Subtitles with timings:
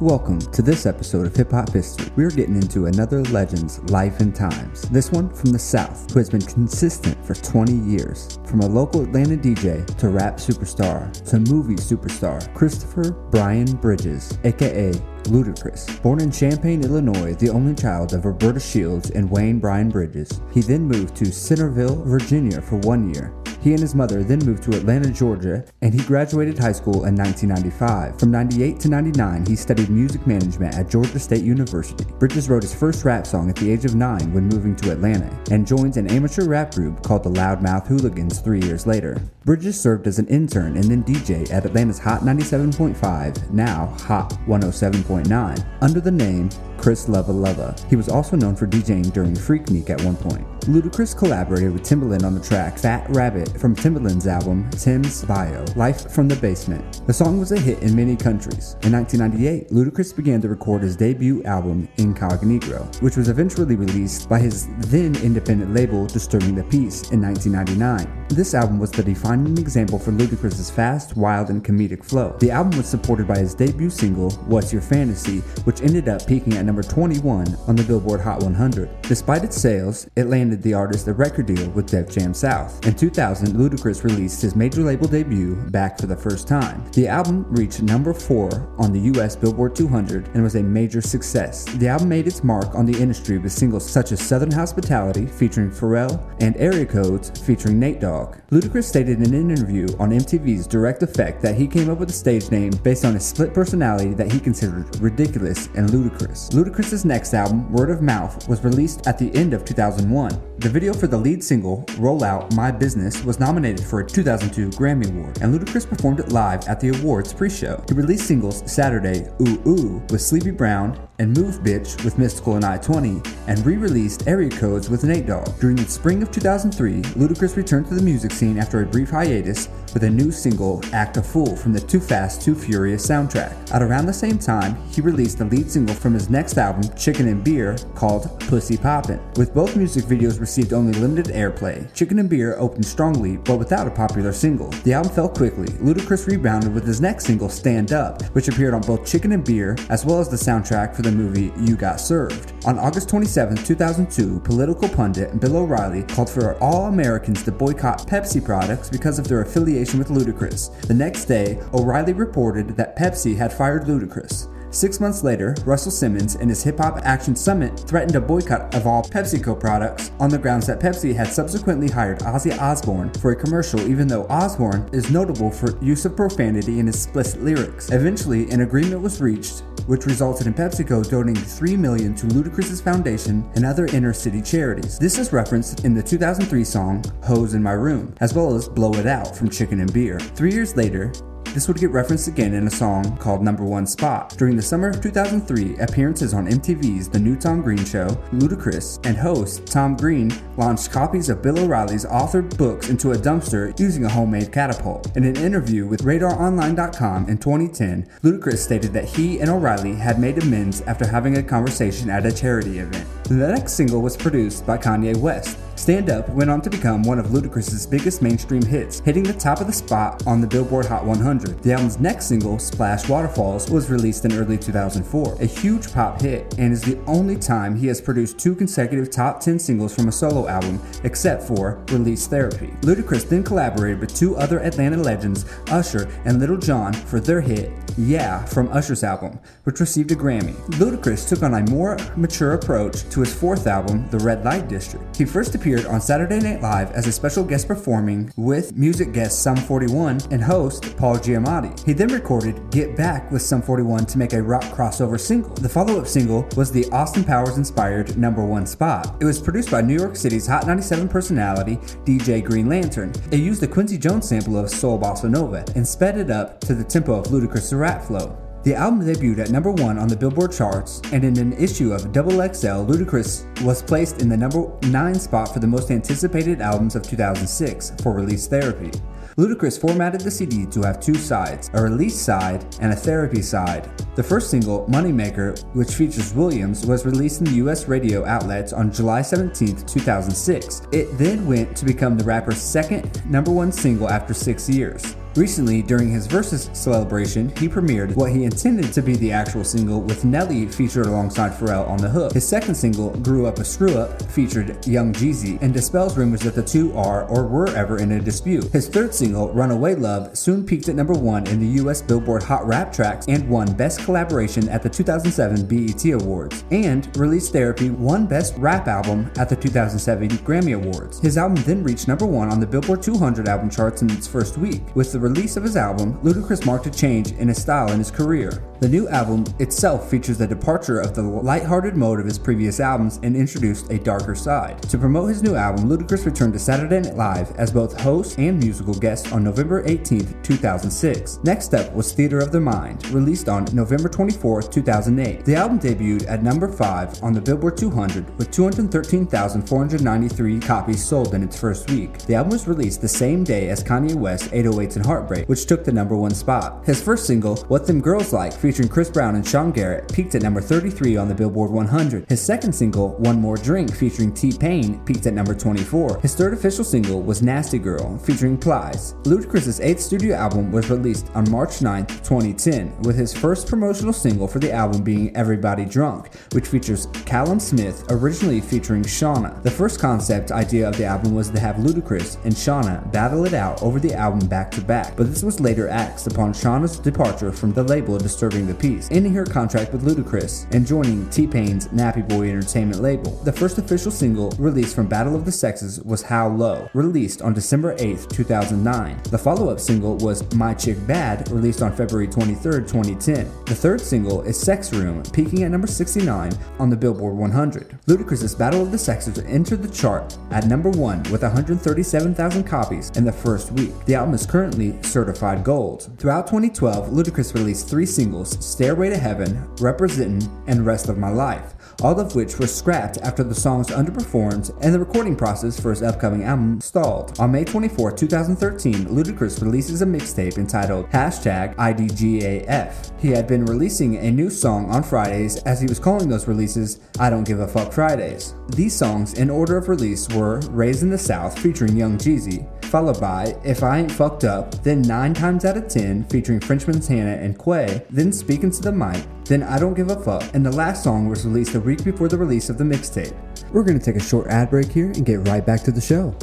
[0.00, 2.08] Welcome to this episode of Hip Hop History.
[2.14, 4.82] We're getting into another legend's life and times.
[4.90, 8.38] This one from the South, who has been consistent for 20 years.
[8.44, 14.92] From a local Atlanta DJ to rap superstar to movie superstar, Christopher Brian Bridges, aka
[15.24, 16.00] Ludacris.
[16.00, 20.60] Born in Champaign, Illinois, the only child of Roberta Shields and Wayne Brian Bridges, he
[20.60, 23.34] then moved to Centreville, Virginia for one year.
[23.60, 27.16] He and his mother then moved to Atlanta, Georgia, and he graduated high school in
[27.16, 28.18] 1995.
[28.18, 32.04] From 98 to 99, he studied music management at Georgia State University.
[32.18, 35.30] Bridges wrote his first rap song at the age of nine when moving to Atlanta,
[35.50, 39.20] and joins an amateur rap group called the Loudmouth Hooligans three years later.
[39.44, 45.66] Bridges served as an intern and then DJ at Atlanta's Hot 97.5, now Hot 107.9,
[45.80, 47.78] under the name Chris Lova Lova.
[47.90, 50.46] He was also known for DJing during Freaknik at one point.
[50.60, 56.10] Ludacris collaborated with Timbaland on the track Phat Rabbit from Timbaland's album Tim's Bio, Life
[56.10, 57.06] from the Basement.
[57.06, 58.76] The song was a hit in many countries.
[58.82, 64.38] In 1998, Ludacris began to record his debut album Incognegro, which was eventually released by
[64.38, 68.17] his then independent label Disturbing the Peace in 1999.
[68.28, 72.36] This album was the defining example for Ludacris's fast, wild, and comedic flow.
[72.40, 76.54] The album was supported by his debut single What's Your Fantasy, which ended up peaking
[76.54, 79.02] at number 21 on the Billboard Hot 100.
[79.02, 82.86] Despite its sales, it landed the artist a record deal with Def Jam South.
[82.86, 86.84] In 2000, Ludacris released his major label debut, Back for the First Time.
[86.92, 91.64] The album reached number 4 on the US Billboard 200 and was a major success.
[91.64, 95.70] The album made its mark on the industry with singles such as Southern Hospitality featuring
[95.70, 98.17] Pharrell and Area Codes featuring Nate Dogg.
[98.50, 102.12] Ludacris stated in an interview on MTV's Direct Effect that he came up with a
[102.12, 106.48] stage name based on his split personality that he considered ridiculous and ludicrous.
[106.50, 110.40] Ludacris's next album, Word of Mouth, was released at the end of 2001.
[110.58, 114.70] The video for the lead single, Roll Out My Business, was nominated for a 2002
[114.70, 117.82] Grammy Award, and Ludacris performed it live at the awards pre-show.
[117.88, 122.64] He released singles Saturday, Ooh Ooh with Sleepy Brown and Move Bitch with Mystikal and
[122.64, 125.48] I-20, and re-released Area Codes with Nate Dogg.
[125.60, 129.68] During the spring of 2003, Ludacris returned to the music scene after a brief hiatus
[129.92, 133.70] with a new single, Act a Fool, from the Too Fast, Too Furious soundtrack.
[133.70, 137.28] At around the same time, he released the lead single from his next album, Chicken
[137.28, 139.20] and Beer, called Pussy Poppin'.
[139.36, 143.86] With both music videos received only limited airplay, Chicken and Beer opened strongly but without
[143.86, 144.70] a popular single.
[144.84, 145.68] The album fell quickly.
[145.74, 149.76] Ludacris rebounded with his next single, Stand Up, which appeared on both Chicken and Beer
[149.90, 152.52] as well as the soundtrack for the movie You Got Served.
[152.66, 158.44] On August 27, 2002, political pundit Bill O'Reilly called for all Americans to boycott Pepsi
[158.44, 160.80] products because of their affiliation with Ludacris.
[160.82, 164.48] The next day, O'Reilly reported that Pepsi had fired Ludacris.
[164.70, 168.86] Six months later, Russell Simmons and his Hip Hop Action Summit threatened a boycott of
[168.86, 173.36] all PepsiCo products on the grounds that Pepsi had subsequently hired Ozzy Osbourne for a
[173.36, 177.90] commercial, even though Osbourne is notable for use of profanity in explicit lyrics.
[177.90, 183.50] Eventually, an agreement was reached which resulted in PepsiCo donating 3 million to Ludacris's foundation
[183.54, 184.98] and other inner city charities.
[184.98, 188.92] This is referenced in the 2003 song Hoes in My Room, as well as Blow
[188.94, 190.20] It Out from Chicken and Beer.
[190.20, 191.10] Three years later,
[191.54, 194.34] this would get referenced again in a song called Number One Spot.
[194.36, 199.16] During the summer of 2003, appearances on MTV's The New Tom Green Show, Ludacris and
[199.16, 204.08] host Tom Green launched copies of Bill O'Reilly's authored books into a dumpster using a
[204.08, 205.16] homemade catapult.
[205.16, 210.42] In an interview with RadarOnline.com in 2010, Ludacris stated that he and O'Reilly had made
[210.42, 213.06] amends after having a conversation at a charity event.
[213.24, 215.58] The next single was produced by Kanye West.
[215.88, 219.62] Stand Up went on to become one of Ludacris's biggest mainstream hits, hitting the top
[219.62, 221.62] of the spot on the Billboard Hot 100.
[221.62, 226.54] The album's next single, Splash Waterfalls, was released in early 2004, a huge pop hit,
[226.58, 230.12] and is the only time he has produced two consecutive top 10 singles from a
[230.12, 232.66] solo album, except for Release Therapy.
[232.82, 237.72] Ludacris then collaborated with two other Atlanta legends, Usher and Lil Jon, for their hit,
[237.96, 240.54] Yeah, from Usher's album, which received a Grammy.
[240.72, 245.16] Ludacris took on a more mature approach to his fourth album, The Red Light District.
[245.16, 249.12] He first appeared appeared on Saturday Night Live as a special guest performing with music
[249.12, 251.84] guest Sum 41 and host Paul Giamatti.
[251.84, 255.54] He then recorded Get Back with Sum 41 to make a rock crossover single.
[255.54, 259.16] The follow up single was the Austin Powers inspired number one spot.
[259.20, 263.12] It was produced by New York City's Hot 97 personality, DJ Green Lantern.
[263.30, 266.74] It used the Quincy Jones sample of Soul Bossa Nova and sped it up to
[266.74, 268.47] the tempo of Ludacris' rap flow.
[268.64, 272.12] The album debuted at number one on the Billboard charts, and in an issue of
[272.12, 276.96] Double XL, Ludacris was placed in the number nine spot for the most anticipated albums
[276.96, 278.90] of 2006 for Release Therapy.
[279.38, 283.88] Ludacris formatted the CD to have two sides, a release side and a therapy side.
[284.16, 288.90] The first single, Moneymaker, which features Williams, was released in the US radio outlets on
[288.90, 290.82] July 17, 2006.
[290.90, 295.14] It then went to become the rapper's second number one single after six years.
[295.36, 300.00] Recently, during his Verzuz celebration, he premiered what he intended to be the actual single
[300.00, 302.32] with Nelly featured alongside Pharrell on the hook.
[302.32, 306.54] His second single, Grew Up a Screw Up, featured Young Jeezy and dispels rumors that
[306.54, 308.64] the two are or were ever in a dispute.
[308.72, 312.66] His third single, Runaway Love, soon peaked at number one in the US Billboard Hot
[312.66, 316.64] Rap Tracks and won Best Collaboration at the 2007 BET Awards.
[316.70, 321.20] And Release Therapy won Best Rap Album at the 2007 Grammy Awards.
[321.20, 324.58] His album then reached number one on the Billboard 200 album charts in its first
[324.58, 324.82] week.
[324.94, 328.10] With the release of his album, Ludacris marked a change in his style in his
[328.10, 328.62] career.
[328.80, 333.18] The new album itself features a departure of the lighthearted mode of his previous albums
[333.24, 334.80] and introduced a darker side.
[334.82, 338.60] To promote his new album, Ludacris returned to Saturday Night Live as both host and
[338.60, 341.40] musical guest on November 18, 2006.
[341.42, 345.44] Next up was Theater of the Mind, released on November 24, 2008.
[345.44, 351.42] The album debuted at number 5 on the Billboard 200 with 213,493 copies sold in
[351.42, 352.16] its first week.
[352.18, 355.82] The album was released the same day as Kanye West's 808s and Heartbreak, which took
[355.82, 356.86] the number one spot.
[356.86, 360.42] His first single, What Them Girls Like, featuring Chris Brown and Sean Garrett, peaked at
[360.42, 362.28] number 33 on the Billboard 100.
[362.28, 366.20] His second single, One More Drink, featuring T Pain, peaked at number 24.
[366.20, 369.14] His third official single was Nasty Girl, featuring Plies.
[369.22, 374.46] Ludacris' eighth studio album was released on March 9, 2010, with his first promotional single
[374.46, 379.62] for the album being Everybody Drunk, which features Callum Smith, originally featuring Shawnna.
[379.62, 383.54] The first concept idea of the album was to have Ludacris and Shawnna battle it
[383.54, 387.50] out over the album back to back, but this was later axed upon Shawnna's departure
[387.50, 392.26] from the label Disturbing the Peace, ending her contract with Ludacris and joining T-Pain's Nappy
[392.26, 393.32] Boy Entertainment label.
[393.44, 397.54] The first official single released from Battle of the Sexes was How Low, released on
[397.54, 399.20] December 8, 2009.
[399.24, 403.50] The follow-up single was My Chick Bad, released on February 23, 2010.
[403.66, 407.98] The third single is Sex Room, peaking at number 69 on the Billboard 100.
[408.06, 413.24] Ludacris' Battle of the Sexes entered the chart at number 1 with 137,000 copies in
[413.24, 413.92] the first week.
[414.06, 416.10] The album is currently certified gold.
[416.18, 421.74] Throughout 2012, Ludacris released three singles Stairway to Heaven, Representin', and Rest of My Life
[422.02, 426.02] all of which were scrapped after the songs underperformed and the recording process for his
[426.02, 427.38] upcoming album stalled.
[427.40, 433.20] On May 24, 2013, Ludacris releases a mixtape entitled Hashtag IDGAF.
[433.20, 437.00] He had been releasing a new song on Fridays as he was calling those releases
[437.18, 438.54] I Don't Give a Fuck Fridays.
[438.68, 443.20] These songs in order of release were Raised in the South featuring Young Jeezy, followed
[443.20, 447.32] by If I Ain't Fucked Up, then 9 times out of 10 featuring French Montana
[447.32, 450.72] and Quay, then Speaking to the Mic, then I Don't Give a Fuck, and the
[450.72, 453.34] last song was released a week before the release of the mixtape.
[453.72, 456.00] We're going to take a short ad break here and get right back to the
[456.00, 456.34] show.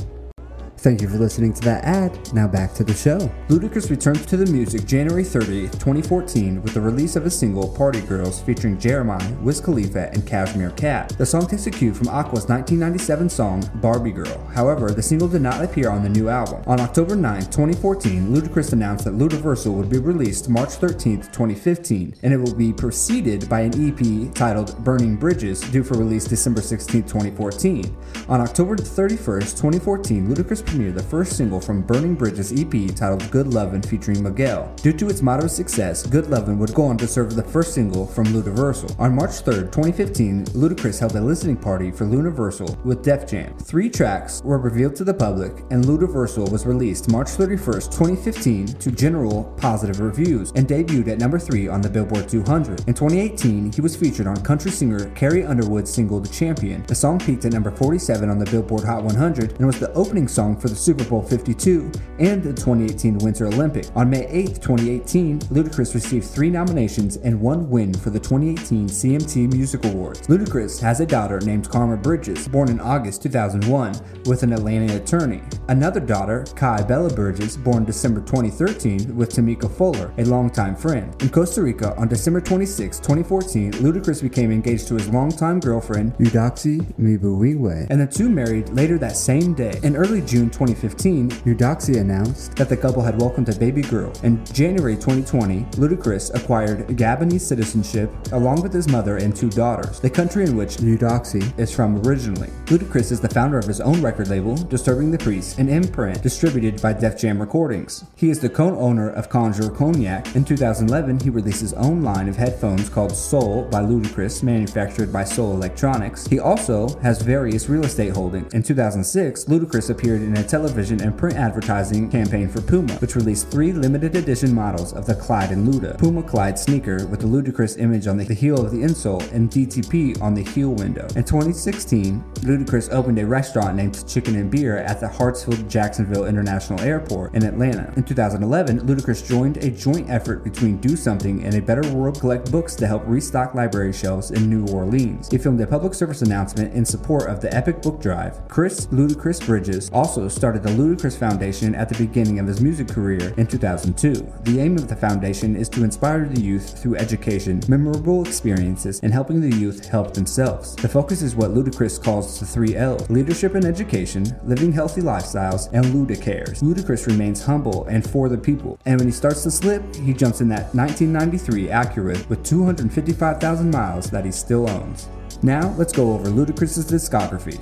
[0.77, 2.33] Thank you for listening to that ad.
[2.33, 3.17] Now back to the show.
[3.47, 8.01] Ludacris returns to the music January 30th, 2014 with the release of his single Party
[8.01, 11.15] Girls featuring Jeremih, Wiz Khalifa, and Cashmere Cat.
[11.17, 14.45] The song takes a cue from Aqua's 1997 song Barbie Girl.
[14.53, 16.61] However, the single did not appear on the new album.
[16.67, 22.33] On October 9th, 2014, Ludacris announced that Ludaversal would be released March 13th, 2015, and
[22.33, 27.07] it will be preceded by an EP titled Burning Bridges due for release December 16th,
[27.07, 27.95] 2014.
[28.27, 33.53] On October 31st, 2014, Ludacris premiered the first single from Burning Bridges EP titled Good
[33.53, 34.73] Lovin' featuring Miguel.
[34.77, 37.73] Due to its moderate success, Good Lovin' would go on to serve as the first
[37.73, 38.99] single from Ludaversal.
[38.99, 43.57] On March 3, 2015, Ludacris held a listening party for Ludaversal with Def Jam.
[43.59, 48.91] Three tracks were revealed to the public, and Ludaversal was released March 31, 2015 to
[48.91, 52.81] general positive reviews and debuted at number 3 on the Billboard 200.
[52.87, 56.83] In 2018, he was featured on country singer Carrie Underwood's single The Champion.
[56.87, 60.27] The song peaked at number 47 on the Billboard Hot 100 and was the opening
[60.27, 63.85] song for the Super Bowl 52 and the 2018 Winter Olympic.
[63.95, 69.53] On May 8, 2018, Ludacris received three nominations and one win for the 2018 CMT
[69.53, 70.27] Music Awards.
[70.27, 73.95] Ludacris has a daughter named Karma Bridges, born in August 2001,
[74.25, 75.41] with an Atlanta attorney.
[75.67, 81.15] Another daughter, Cai Bella Bridges, born December 2013, with Tamika Fuller, a longtime friend.
[81.21, 86.79] In Costa Rica, on December 26, 2014, Ludacris became engaged to his longtime girlfriend, Eudoxie
[86.99, 89.79] Mibuiwe, and the two married later that same day.
[89.83, 94.11] In early June 2015, Eudoxie announced that the couple had welcomed a baby girl.
[94.23, 100.09] In January 2020, Ludacris acquired Gabonese citizenship along with his mother and two daughters, the
[100.09, 102.49] country in which Eudoxie is from originally.
[102.65, 106.81] Ludacris is the founder of his own record label, Disturbing the Priest, an imprint distributed
[106.81, 108.05] by Def Jam Recordings.
[108.15, 110.35] He is the co-owner of Conjure Cognac.
[110.35, 115.23] In 2011, he released his own line of headphones called Soul by Ludacris, manufactured by
[115.23, 116.27] Soul Electronics.
[116.27, 118.53] He also has various real estate holdings.
[118.53, 123.15] In 2006, Ludacris appeared in in a television and print advertising campaign for Puma, which
[123.15, 125.97] released three limited edition models of the Clyde and Luda.
[125.97, 130.21] Puma Clyde sneaker with the Ludacris image on the heel of the insole and DTP
[130.21, 131.07] on the heel window.
[131.15, 136.79] In 2016, Ludacris opened a restaurant named Chicken and Beer at the Hartsfield Jacksonville International
[136.81, 137.93] Airport in Atlanta.
[137.95, 142.51] In 2011, Ludacris joined a joint effort between Do Something and A Better World Collect
[142.51, 145.29] Books to help restock library shelves in New Orleans.
[145.29, 148.45] He filmed a public service announcement in support of the Epic Book Drive.
[148.49, 153.33] Chris Ludacris Bridges also started the Ludacris Foundation at the beginning of his music career
[153.37, 154.13] in 2002.
[154.43, 159.13] The aim of the foundation is to inspire the youth through education, memorable experiences, and
[159.13, 160.75] helping the youth help themselves.
[160.75, 165.71] The focus is what Ludacris calls the three L leadership and education, living healthy lifestyles,
[165.73, 166.61] and Ludicares.
[166.61, 170.41] Ludacris remains humble and for the people, and when he starts to slip, he jumps
[170.41, 175.09] in that 1993 Acura with 255,000 miles that he still owns.
[175.43, 177.59] Now, let's go over Ludacris's discography.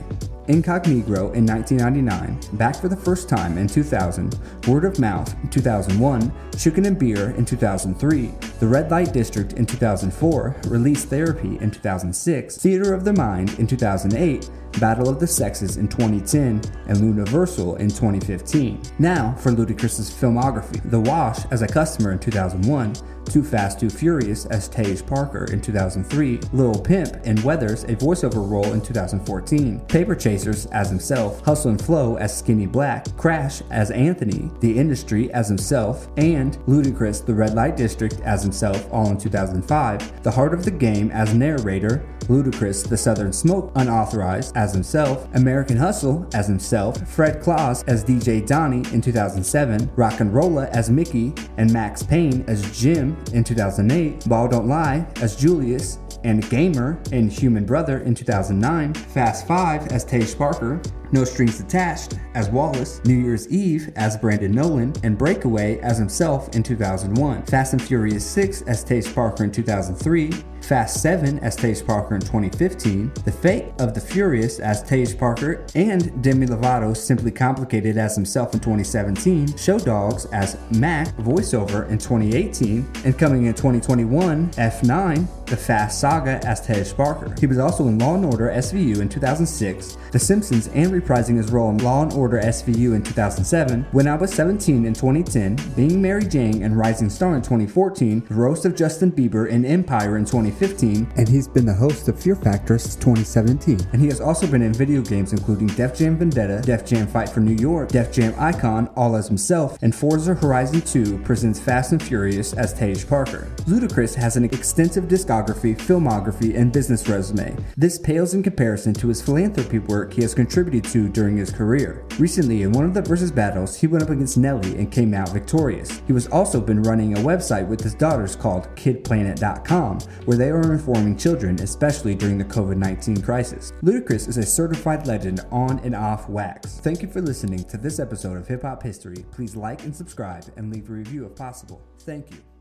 [0.48, 4.38] Incognegro in 1999, Back for the First Time in 2000,
[4.68, 9.65] Word of Mouth in 2001, Chicken and Beer in 2003, The Red Light District in
[9.65, 14.50] 2004, Release Therapy in 2006, Theater of the Mind in 2008,
[14.80, 18.82] Battle of the Sexes in 2010, and Ludaversal in 2015.
[19.00, 24.46] Now for Ludacris's filmography The Wash as a customer in 2001, Too Fast, Too Furious
[24.48, 30.15] as Tej Parker in 2003, Lil Pimp and Weathers a voiceover role in 2014, Paper
[30.15, 35.48] Chasers as himself, Hustle and Flow as Skinny Black, Crash as Anthony, The Industry as
[35.48, 40.65] himself, and Ludacris The Red Light District as himself, all in 2005, The Heart of
[40.65, 47.08] the Game as narrator, Ludacris The Southern Smoke unauthorized as himself, American Hustle as himself,
[47.10, 52.44] Fred Claus as DJ Donnie in 2007, Rock and Rolla as Mickey, and Max Payne
[52.48, 58.15] as Jim in 2008, Ball Don't Lie as Julius, and Gamer in Human Brother in
[58.15, 60.82] 2009, Fast Five as Tej Parker,
[61.13, 66.53] No Strings Attached as Wallace, New Year's Eve as Brandon Nolan, and Breakaway as himself
[66.55, 70.32] in 2001, Fast and Furious 6 as Tej Parker in 2003,
[70.63, 75.65] Fast 7 as Tej Parker in 2015, The Fate of the Furious as Tej Parker,
[75.75, 81.98] and Demi Lovato Simply Complicated as himself in 2017, Show Dogs as Mac voiceover in
[81.98, 87.36] 2018, and coming in 2021, F9, The Fast Saga as Tej Parker.
[87.39, 91.52] He was also in Law & Order SVU in 2006, The Simpsons, and reprising his
[91.52, 96.02] role in Law & Order SVU in 2007, When I Was 17 in 2010, Being
[96.02, 100.26] Mary Jane and Rising Star in 2014, The Roast of Justin Bieber in Empire in
[100.26, 103.80] 2015, 2015, and he's been the host of Fear Factor since 2017.
[103.92, 107.30] And he has also been in video games including Def Jam Vendetta, Def Jam Fight
[107.30, 111.92] for New York, Def Jam Icon, all as himself, and Forza Horizon 2 presents Fast
[111.92, 113.52] and Furious as Tej Parker.
[113.66, 117.56] Ludacris has an extensive discography, filmography, and business resume.
[117.78, 122.06] This pales in comparison to his philanthropy work he has contributed to during his career.
[122.20, 125.30] Recently, in one of the Verzuz battles, he went up against Nelly and came out
[125.30, 126.02] victorious.
[126.08, 130.74] He was also been running a website with his daughters called KidPlanet.com, where they are
[130.74, 133.74] informing children, especially during the COVID 19 crisis.
[133.82, 136.80] Ludacris is a certified legend on and off wax.
[136.80, 139.25] Thank you for listening to this episode of Hip Hop History.
[139.32, 141.82] Please like and subscribe and leave a review if possible.
[142.00, 142.53] Thank you.